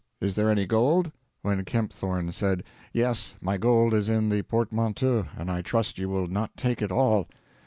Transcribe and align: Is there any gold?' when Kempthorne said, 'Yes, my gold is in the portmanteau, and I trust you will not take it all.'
Is 0.19 0.33
there 0.33 0.49
any 0.49 0.65
gold?' 0.65 1.11
when 1.43 1.63
Kempthorne 1.63 2.31
said, 2.31 2.63
'Yes, 2.91 3.35
my 3.39 3.57
gold 3.59 3.93
is 3.93 4.09
in 4.09 4.29
the 4.29 4.41
portmanteau, 4.41 5.27
and 5.37 5.51
I 5.51 5.61
trust 5.61 5.99
you 5.99 6.09
will 6.09 6.25
not 6.27 6.57
take 6.57 6.81
it 6.81 6.91
all.' 6.91 7.27